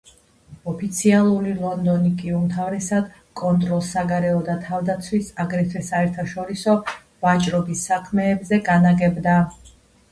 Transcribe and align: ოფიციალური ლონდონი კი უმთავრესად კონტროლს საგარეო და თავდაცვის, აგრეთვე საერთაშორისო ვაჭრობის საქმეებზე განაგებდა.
ოფიციალური 0.69 1.51
ლონდონი 1.57 2.13
კი 2.21 2.31
უმთავრესად 2.37 3.11
კონტროლს 3.41 3.91
საგარეო 3.97 4.41
და 4.49 4.57
თავდაცვის, 4.65 5.31
აგრეთვე 5.47 5.85
საერთაშორისო 5.93 6.77
ვაჭრობის 7.29 7.87
საქმეებზე 7.93 8.65
განაგებდა. 8.75 9.41